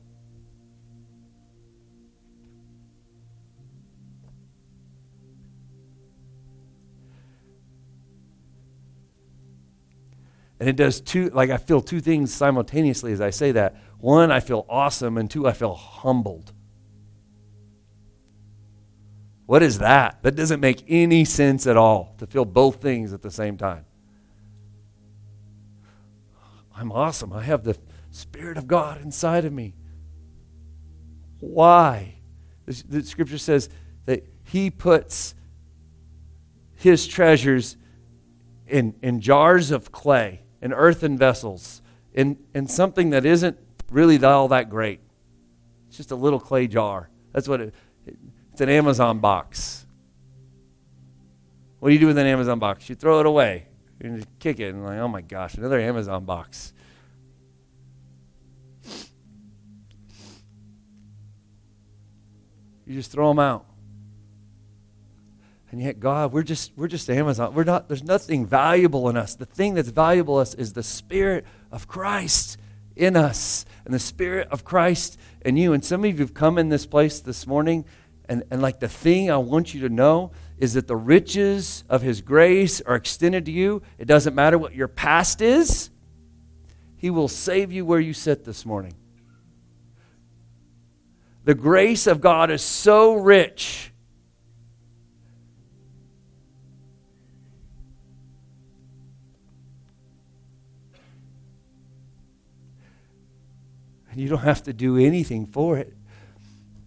[10.60, 13.76] And it does two, like I feel two things simultaneously as I say that.
[14.00, 16.54] One, I feel awesome, and two, I feel humbled.
[19.48, 20.22] What is that?
[20.22, 23.86] That doesn't make any sense at all to feel both things at the same time.
[26.76, 27.34] I'm awesome.
[27.34, 27.76] I have the
[28.12, 29.74] Spirit of God inside of me.
[31.40, 32.16] Why?
[32.66, 33.70] The, the scripture says
[34.06, 35.34] that He puts
[36.76, 37.78] His treasures
[38.68, 41.82] in, in jars of clay in earthen vessels,
[42.14, 43.58] in, in something that isn't
[43.92, 45.00] really all that great.
[45.88, 47.10] It's just a little clay jar.
[47.32, 47.76] That's what it,
[48.58, 49.86] it's an Amazon box.
[51.78, 52.90] What do you do with an Amazon box?
[52.90, 53.68] You throw it away.
[54.04, 56.74] You kick it and like, oh my gosh, another Amazon box.
[62.88, 63.68] You just throw them out.
[65.70, 67.54] And yet, God, we're just we're just Amazon.
[67.54, 67.88] We're not.
[67.88, 69.36] There's nothing valuable in us.
[69.36, 72.58] The thing that's valuable us is the Spirit of Christ
[72.96, 75.74] in us, and the Spirit of Christ in you.
[75.74, 77.86] And some of you have come in this place this morning,
[78.30, 82.02] and, and like the thing I want you to know is that the riches of
[82.02, 83.82] His grace are extended to you.
[83.98, 85.90] It doesn't matter what your past is.
[86.98, 88.94] He will save you where you sit this morning.
[91.44, 93.92] The grace of God is so rich
[104.18, 105.94] You don't have to do anything for it.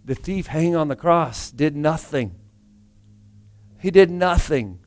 [0.05, 2.35] The thief hanging on the cross did nothing.
[3.79, 4.79] He did nothing.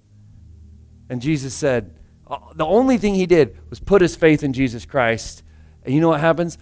[1.09, 1.97] And Jesus said,
[2.27, 5.43] uh, the only thing he did was put his faith in Jesus Christ.
[5.85, 6.59] And you know what happens?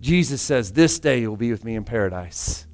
[0.00, 2.66] Jesus says, This day you'll be with me in paradise.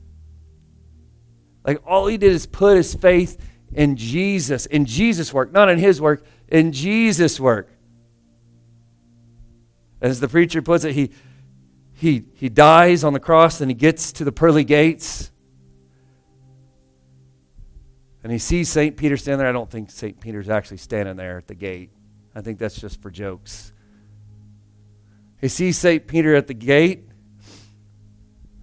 [1.67, 3.39] Like all he did is put his faith
[3.73, 7.71] in Jesus, in Jesus' work, not in his work, in Jesus' work.
[10.01, 11.11] As the preacher puts it, he,
[12.01, 15.31] he, he dies on the cross and he gets to the pearly gates.
[18.23, 18.97] And he sees St.
[18.97, 19.49] Peter standing there.
[19.49, 20.19] I don't think St.
[20.19, 21.91] Peter's actually standing there at the gate.
[22.35, 23.75] I think that's just for jokes.
[25.43, 26.07] He sees St.
[26.07, 27.07] Peter at the gate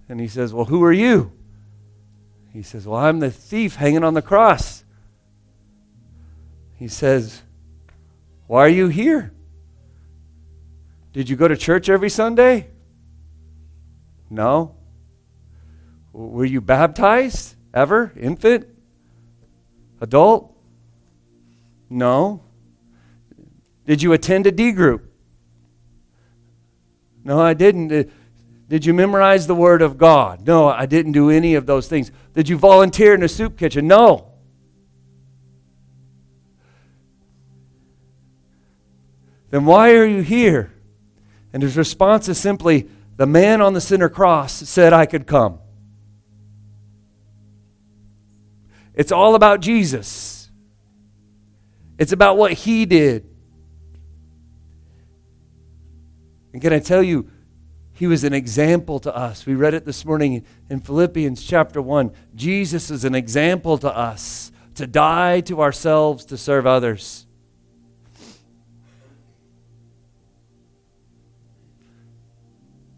[0.08, 1.30] and he says, Well, who are you?
[2.52, 4.82] He says, Well, I'm the thief hanging on the cross.
[6.74, 7.42] He says,
[8.48, 9.32] Why are you here?
[11.12, 12.70] Did you go to church every Sunday?
[14.30, 14.74] No.
[16.12, 18.12] Were you baptized ever?
[18.18, 18.66] Infant?
[20.00, 20.54] Adult?
[21.90, 22.42] No.
[23.86, 25.10] Did you attend a D group?
[27.24, 28.10] No, I didn't.
[28.68, 30.46] Did you memorize the Word of God?
[30.46, 32.12] No, I didn't do any of those things.
[32.34, 33.86] Did you volunteer in a soup kitchen?
[33.86, 34.26] No.
[39.50, 40.72] Then why are you here?
[41.52, 45.58] And his response is simply, the man on the center cross said I could come.
[48.94, 50.50] It's all about Jesus.
[51.98, 53.28] It's about what he did.
[56.52, 57.28] And can I tell you,
[57.92, 59.44] he was an example to us.
[59.44, 62.12] We read it this morning in Philippians chapter 1.
[62.36, 67.26] Jesus is an example to us to die to ourselves to serve others.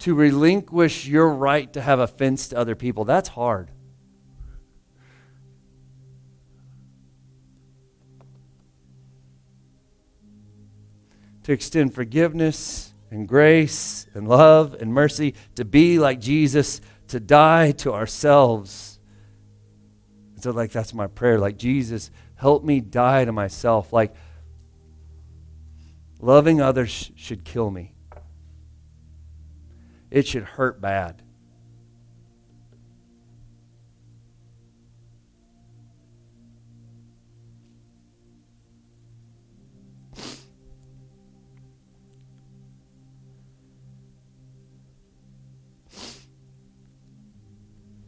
[0.01, 3.70] To relinquish your right to have offense to other people, that's hard.
[11.44, 17.72] To extend forgiveness and grace and love and mercy, to be like Jesus, to die
[17.72, 18.98] to ourselves.
[20.36, 21.38] so, like, that's my prayer.
[21.38, 23.92] Like, Jesus, help me die to myself.
[23.92, 24.14] Like,
[26.20, 27.94] loving others should kill me
[30.11, 31.22] it should hurt bad.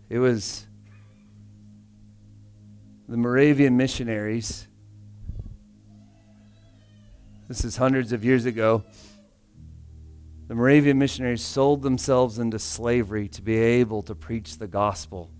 [0.08, 0.66] It was
[3.08, 4.68] the Moravian missionaries.
[7.48, 8.84] This is hundreds of years ago.
[10.52, 15.30] The Moravian missionaries sold themselves into slavery to be able to preach the gospel.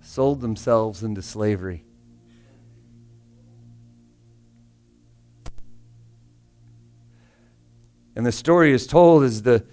[0.00, 1.84] Sold themselves into slavery.
[8.16, 9.64] And the story is told as the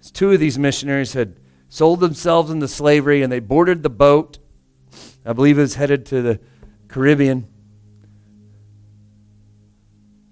[0.00, 4.38] as two of these missionaries had sold themselves into slavery and they boarded the boat.
[5.26, 6.40] I believe it was headed to the
[6.88, 7.51] Caribbean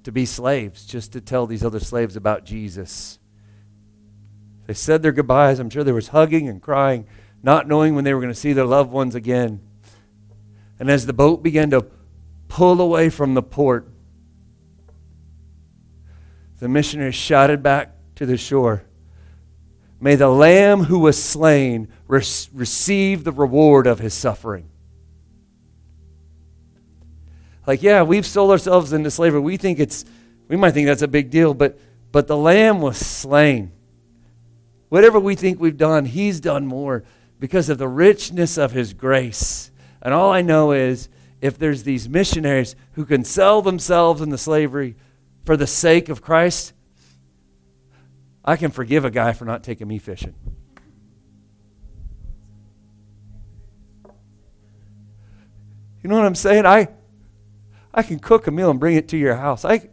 [0.05, 3.19] to be slaves, just to tell these other slaves about Jesus.
[4.67, 5.59] They said their goodbyes.
[5.59, 7.07] I'm sure there was hugging and crying,
[7.43, 9.61] not knowing when they were going to see their loved ones again.
[10.79, 11.87] And as the boat began to
[12.49, 13.89] pull away from the port,
[16.59, 18.85] the missionaries shouted back to the shore
[20.01, 22.23] May the Lamb who was slain re-
[22.55, 24.71] receive the reward of his suffering.
[27.67, 29.41] Like, yeah, we've sold ourselves into slavery.
[29.41, 30.05] We think it's,
[30.49, 31.79] we might think that's a big deal, but,
[32.13, 33.73] but the Lamb was slain.
[34.89, 37.05] Whatever we think we've done, he's done more
[37.39, 39.71] because of the richness of his grace.
[40.03, 41.09] And all I know is
[41.41, 44.97] if there's these missionaries who can sell themselves into slavery,
[45.45, 46.73] for the sake of Christ,
[48.45, 50.35] I can forgive a guy for not taking me fishing.
[56.03, 56.67] You know what I'm saying?
[56.67, 56.89] I,
[58.01, 59.63] I can cook a meal and bring it to your house.
[59.63, 59.91] I,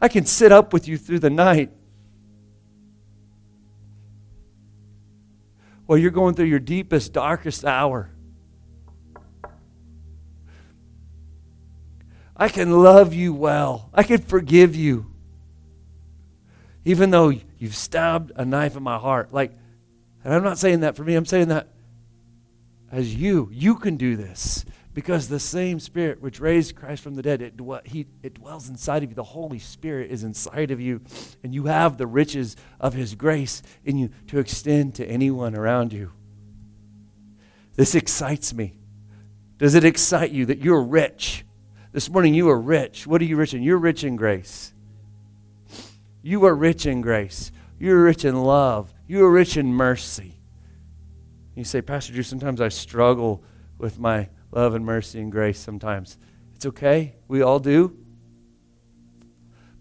[0.00, 1.70] I can sit up with you through the night
[5.86, 8.10] while you're going through your deepest, darkest hour.
[12.36, 13.88] I can love you well.
[13.94, 15.12] I can forgive you.
[16.84, 19.32] Even though you've stabbed a knife in my heart.
[19.32, 19.52] Like,
[20.24, 21.68] and I'm not saying that for me, I'm saying that
[22.90, 23.48] as you.
[23.52, 24.64] You can do this
[24.94, 29.02] because the same Spirit which raised Christ from the dead, it, he, it dwells inside
[29.02, 29.16] of you.
[29.16, 31.00] The Holy Spirit is inside of you,
[31.42, 35.92] and you have the riches of His grace in you to extend to anyone around
[35.92, 36.12] you.
[37.74, 38.76] This excites me.
[39.58, 41.44] Does it excite you that you're rich?
[41.90, 43.04] This morning you are rich.
[43.04, 43.64] What are you rich in?
[43.64, 44.72] You're rich in grace.
[46.22, 47.50] You are rich in grace.
[47.80, 48.94] You're rich in love.
[49.08, 50.38] You are rich in mercy.
[51.56, 53.42] You say, Pastor Drew, sometimes I struggle
[53.78, 56.16] with my love and mercy and grace sometimes.
[56.54, 57.16] It's okay.
[57.28, 57.96] We all do.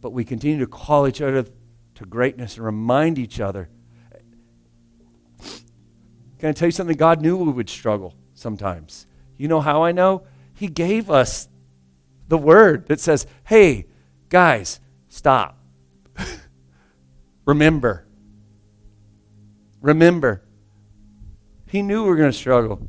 [0.01, 1.45] But we continue to call each other
[1.95, 3.69] to greatness and remind each other.
[6.39, 6.97] Can I tell you something?
[6.97, 9.07] God knew we would struggle sometimes.
[9.37, 10.23] You know how I know?
[10.53, 11.47] He gave us
[12.27, 13.85] the word that says, hey,
[14.29, 15.57] guys, stop.
[17.45, 18.05] Remember.
[19.81, 20.43] Remember.
[21.69, 22.87] He knew we were going to struggle.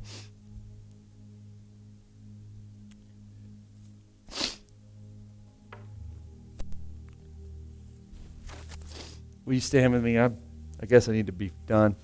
[9.44, 10.18] Will you stand with me?
[10.18, 10.30] I,
[10.80, 11.96] I guess I need to be done.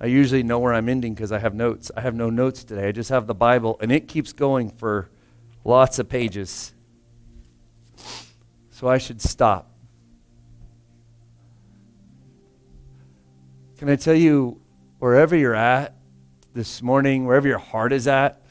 [0.00, 1.90] I usually know where I'm ending because I have notes.
[1.96, 2.88] I have no notes today.
[2.88, 5.10] I just have the Bible, and it keeps going for
[5.62, 6.72] lots of pages.
[8.70, 9.70] So I should stop.
[13.76, 14.60] Can I tell you,
[14.98, 15.94] wherever you're at
[16.54, 18.42] this morning, wherever your heart is at,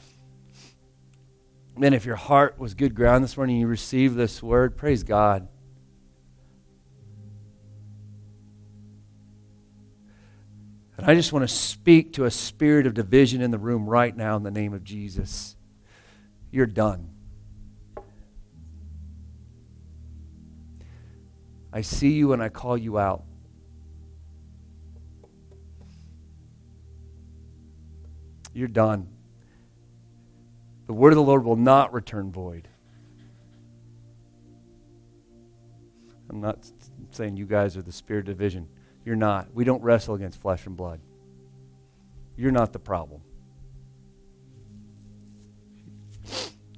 [1.76, 5.48] man, if your heart was good ground this morning, you received this word, praise God.
[11.00, 14.14] And I just want to speak to a spirit of division in the room right
[14.14, 15.56] now in the name of Jesus
[16.50, 17.10] you're done.
[21.72, 23.22] I see you and I call you out.
[28.52, 29.08] You're done.
[30.86, 32.66] The word of the Lord will not return void.
[36.28, 36.68] I'm not
[37.12, 38.68] saying you guys are the spirit of division.
[39.04, 39.54] You're not.
[39.54, 41.00] We don't wrestle against flesh and blood.
[42.36, 43.22] You're not the problem.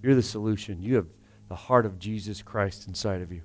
[0.02, 0.82] You're the solution.
[0.82, 1.06] You have
[1.48, 3.42] the heart of Jesus Christ inside of you.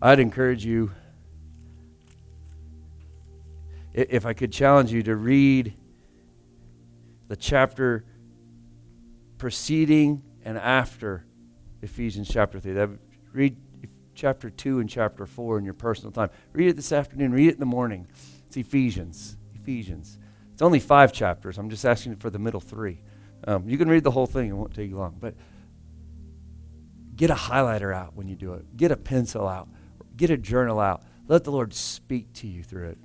[0.00, 0.92] I'd encourage you,
[3.92, 5.74] if I could challenge you to read
[7.28, 8.04] the chapter
[9.38, 11.26] preceding and after
[11.82, 12.72] Ephesians chapter 3.
[12.72, 12.90] That,
[13.32, 13.56] read
[14.16, 16.30] chapter 2 and chapter 4 in your personal time.
[16.52, 17.32] Read it this afternoon.
[17.32, 18.08] Read it in the morning.
[18.46, 19.36] It's Ephesians.
[19.54, 20.18] Ephesians.
[20.52, 21.58] It's only five chapters.
[21.58, 23.02] I'm just asking for the middle three.
[23.46, 25.16] Um, you can read the whole thing, it won't take you long.
[25.20, 25.34] But
[27.14, 29.68] get a highlighter out when you do it, get a pencil out,
[30.16, 31.02] get a journal out.
[31.28, 32.98] Let the Lord speak to you through it.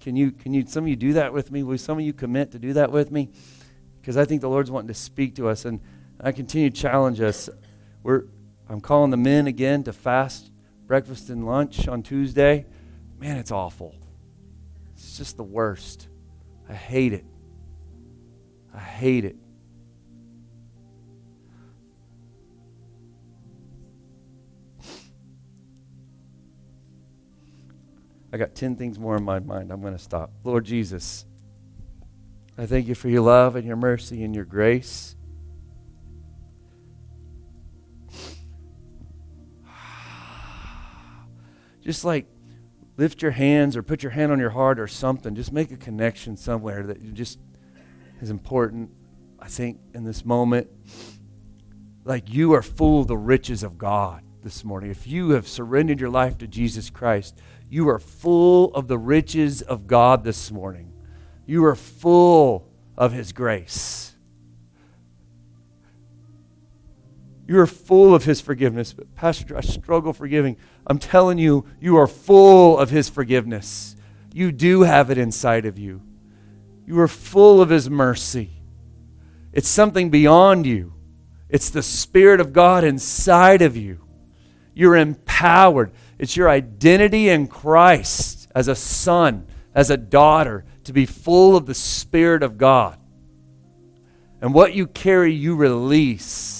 [0.00, 1.62] Can you, can you, some of you do that with me?
[1.62, 3.28] Will some of you commit to do that with me?
[4.00, 5.64] Because I think the Lord's wanting to speak to us.
[5.64, 5.80] And
[6.20, 7.50] I continue to challenge us.
[8.02, 8.24] We're,
[8.70, 10.52] I'm calling the men again to fast
[10.86, 12.66] breakfast and lunch on Tuesday.
[13.18, 13.96] Man, it's awful.
[14.94, 16.06] It's just the worst.
[16.68, 17.24] I hate it.
[18.72, 19.34] I hate it.
[28.32, 29.72] I got 10 things more in my mind.
[29.72, 30.30] I'm going to stop.
[30.44, 31.24] Lord Jesus,
[32.56, 35.16] I thank you for your love and your mercy and your grace.
[41.82, 42.26] Just like
[42.96, 45.34] lift your hands or put your hand on your heart or something.
[45.34, 47.38] Just make a connection somewhere that just
[48.20, 48.90] is important,
[49.38, 50.68] I think, in this moment.
[52.04, 54.90] Like you are full of the riches of God this morning.
[54.90, 59.62] If you have surrendered your life to Jesus Christ, you are full of the riches
[59.62, 60.92] of God this morning.
[61.46, 64.09] You are full of His grace.
[67.50, 68.92] You are full of His forgiveness.
[68.92, 70.56] But, Pastor, I struggle forgiving.
[70.86, 73.96] I'm telling you, you are full of His forgiveness.
[74.32, 76.00] You do have it inside of you.
[76.86, 78.52] You are full of His mercy.
[79.52, 80.92] It's something beyond you,
[81.48, 83.98] it's the Spirit of God inside of you.
[84.72, 85.90] You're empowered.
[86.20, 91.66] It's your identity in Christ as a son, as a daughter, to be full of
[91.66, 92.96] the Spirit of God.
[94.40, 96.59] And what you carry, you release.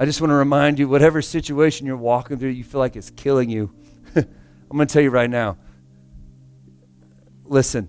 [0.00, 3.10] I just want to remind you whatever situation you're walking through, you feel like it's
[3.10, 3.74] killing you.
[4.16, 4.26] I'm
[4.70, 5.56] going to tell you right now.
[7.44, 7.88] Listen,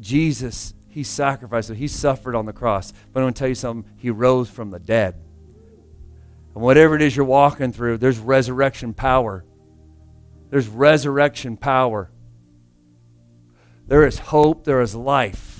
[0.00, 2.92] Jesus, he sacrificed, so he suffered on the cross.
[3.12, 5.16] But I'm going to tell you something, he rose from the dead.
[6.54, 9.44] And whatever it is you're walking through, there's resurrection power.
[10.48, 12.10] There's resurrection power.
[13.86, 15.55] There is hope, there is life.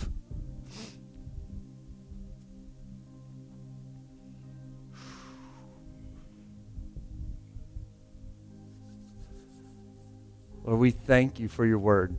[10.66, 12.16] Lord, we thank you for your word.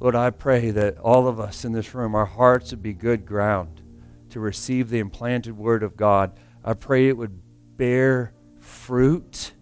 [0.00, 3.24] Lord, I pray that all of us in this room, our hearts would be good
[3.24, 3.80] ground
[4.30, 6.32] to receive the implanted word of God.
[6.64, 7.40] I pray it would
[7.76, 9.52] bear fruit.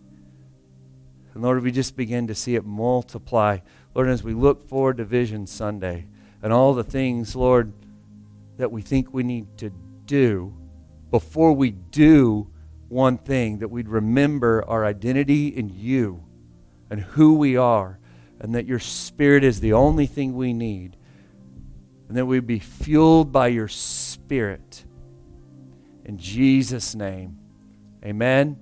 [1.34, 3.58] And Lord, we just begin to see it multiply.
[3.94, 6.06] Lord, as we look forward to Vision Sunday
[6.42, 7.74] and all the things, Lord,
[8.56, 9.70] that we think we need to
[10.06, 10.54] do,
[11.10, 12.50] before we do
[12.88, 16.24] one thing, that we'd remember our identity in you
[16.90, 17.98] and who we are
[18.40, 20.96] and that your Spirit is the only thing we need,
[22.08, 24.84] and that we be fueled by your Spirit.
[26.04, 27.38] In Jesus' name,
[28.04, 28.58] amen.